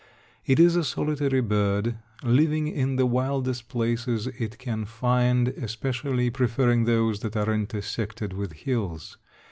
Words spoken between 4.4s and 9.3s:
can find, especially preferring those that are intersected with hills.